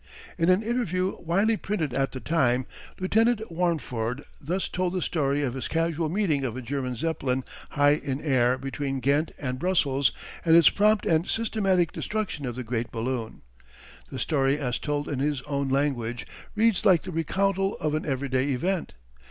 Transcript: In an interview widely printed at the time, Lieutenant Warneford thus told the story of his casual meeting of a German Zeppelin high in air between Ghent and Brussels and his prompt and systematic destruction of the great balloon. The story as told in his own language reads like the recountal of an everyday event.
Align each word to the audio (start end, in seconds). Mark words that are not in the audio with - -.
In 0.35 0.49
an 0.49 0.63
interview 0.63 1.15
widely 1.19 1.55
printed 1.57 1.93
at 1.93 2.11
the 2.11 2.19
time, 2.19 2.65
Lieutenant 2.99 3.39
Warneford 3.51 4.23
thus 4.41 4.67
told 4.67 4.93
the 4.93 5.01
story 5.03 5.43
of 5.43 5.53
his 5.53 5.67
casual 5.67 6.09
meeting 6.09 6.43
of 6.43 6.57
a 6.57 6.61
German 6.63 6.95
Zeppelin 6.95 7.43
high 7.69 8.01
in 8.03 8.19
air 8.19 8.57
between 8.57 8.99
Ghent 8.99 9.29
and 9.37 9.59
Brussels 9.59 10.11
and 10.43 10.55
his 10.55 10.71
prompt 10.71 11.05
and 11.05 11.27
systematic 11.29 11.91
destruction 11.91 12.47
of 12.47 12.55
the 12.55 12.63
great 12.63 12.89
balloon. 12.91 13.43
The 14.09 14.17
story 14.17 14.57
as 14.57 14.79
told 14.79 15.07
in 15.07 15.19
his 15.19 15.43
own 15.43 15.69
language 15.69 16.25
reads 16.55 16.83
like 16.83 17.03
the 17.03 17.11
recountal 17.11 17.75
of 17.79 17.93
an 17.93 18.03
everyday 18.03 18.53
event. 18.53 18.95